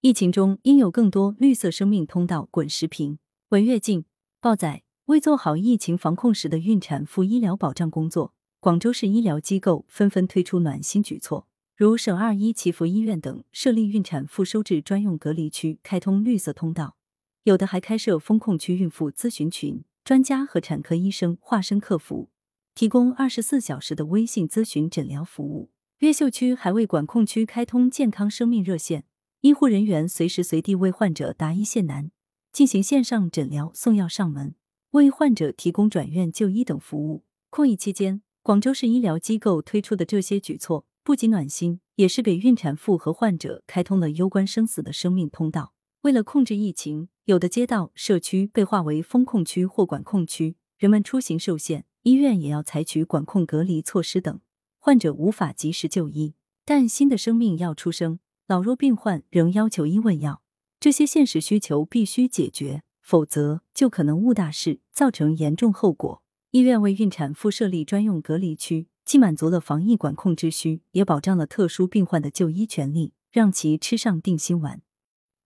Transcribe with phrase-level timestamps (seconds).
[0.00, 2.46] 疫情中应有更多绿色生命通道。
[2.52, 4.04] 滚石屏，文跃进
[4.40, 4.84] 报载。
[5.06, 16.94] 为做好疫情防控时的孕产妇医疗保障工作，广州市医疗机构纷纷推出暖心举措，如省二一祈福医院等设立孕产妇收治专用隔离区，开通绿色通道；
[17.42, 22.28] 有的还开设风控区孕妇咨询群，专家和产科医生化身客服，
[22.76, 25.70] 提供二十四小时的微信咨询诊疗服务。
[26.00, 29.04] 越秀区还为管控区开通健康生命热线，
[29.40, 32.10] 医护人员随时随地为患者答疑解难，
[32.52, 34.56] 进行线上诊疗、送药上门。
[34.90, 37.22] 为患者提供转院就医等服务。
[37.48, 45.72] 抗疫期间，广州市医疗机构推出的这些举措，不仅暖心，也是给孕产妇和患者开通了攸关生死的生命通道。
[46.00, 54.40] 为了控制疫情，有的街道、社区被划为封控区或管控区，人们出行受限，医院也要采取管控隔离措施等，
[54.80, 56.34] 患者无法及时就医。
[56.64, 58.18] 但新的生命要出生，
[58.48, 60.40] 老弱病患仍要求医问药，
[60.80, 62.82] 这些现实需求必须解决。
[63.02, 66.22] 否则就可能误大事，造成严重后果。
[66.52, 74.80] 医院为孕产妇设立专用隔离区，既满足了防疫管控之需，也保障了特殊病患的就医权利，让其吃上定心丸。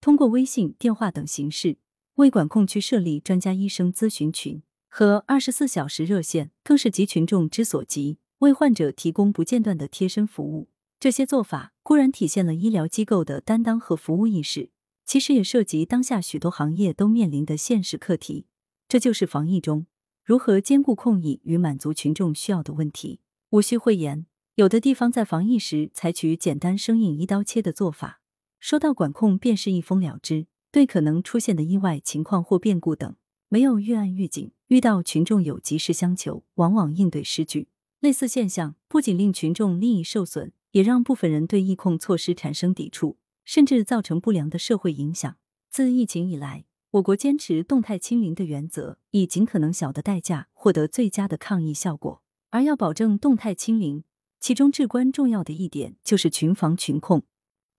[0.00, 1.78] 通过微信、电话等形式，
[2.14, 10.68] 为管控区设立专家医生咨询群和二十四小时热线，更是急群众之所急，为患者提供不间断的贴身服务。
[11.02, 14.70] 这些做法固然体现了医疗机构的担当和服务意识。
[15.04, 18.46] 其实也涉及当下许多行业都面临的现实课题，
[18.86, 19.86] 这就是防疫中
[20.24, 23.18] 如何兼顾控疫与满足群众需要的问题。
[23.50, 28.20] 无需讳言，有的地方在防疫时采取简单生硬一刀切的做法，
[28.60, 33.16] 说到管控便是一封了之，对可能出现的意外情况或变故等
[33.48, 37.66] 没有预案预警，遇到群众有急事相求，往往应对失据。
[37.98, 43.16] 类似现象不仅令群众利益受损，也让部分人对疫控措施产生抵触。
[43.44, 45.36] 甚至造成不良的社会影响。
[45.68, 52.22] 自疫情以来，我国坚持动态清零的原则，以尽可能小的代价获得最佳的抗疫效果。
[52.50, 54.04] 而要保证动态清零，
[54.38, 57.24] 其中至关重要的一点就是群防群控，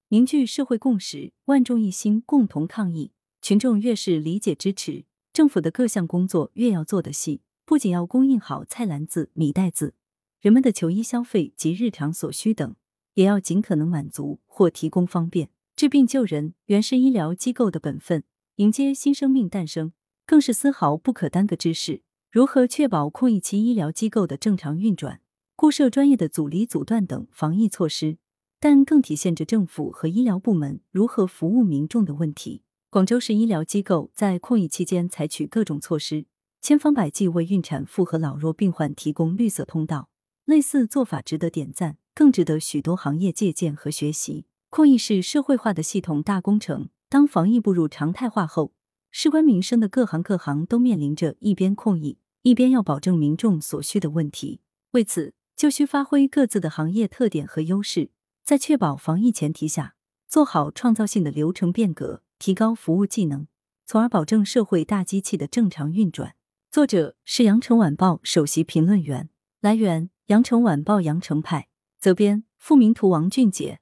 [0.09, 3.13] 凝聚社会共识，万众一心，共同抗疫。
[3.41, 7.41] 群众越是理解支持，政府的各项工作越要做得细。
[7.65, 9.93] 不仅要供应好菜篮子、米袋子，
[10.41, 12.75] 人们的求医消费及日常所需等。
[13.15, 15.49] 也要尽可能满足或提供方便。
[15.75, 18.23] 治病救人原是医疗机构的本分，
[18.57, 19.93] 迎接新生命诞生
[20.25, 22.03] 更是丝毫不可耽搁之事。
[22.31, 25.21] 如何确保控疫期医疗机构的正常运转，
[25.55, 28.17] 固设专业的阻离阻断等防疫措施，
[28.59, 32.63] 但更体现着政府和医疗部门如何服务民众的问题。
[32.89, 36.25] 广州市医疗机构在控疫期间采取各种措施，
[36.61, 40.09] 千方百计为孕产妇和老弱病患提供绿色通道，
[40.45, 41.97] 类似做法值得点赞。
[42.15, 44.45] 更值得许多行业借鉴和学习。
[44.69, 48.73] 控疫是社会化的系统大工程，当防疫步入常态化后，
[49.11, 54.61] 事关民生的各行各行都面临着一边控疫，一边要保证民众所需的问题。
[54.91, 58.09] 为此，就需发挥各自的行业特点和优势，
[58.43, 59.95] 在确保防疫前提下，
[60.27, 63.45] 做好创造性的流程变革，提高服务技能，
[63.85, 66.35] 从而保证社会大机器的正常运转。
[66.71, 69.29] 作者是羊城晚报首席评论员，
[69.61, 71.67] 来源羊城晚报羊城派。
[72.03, 73.79] 责编：付明图，王俊杰。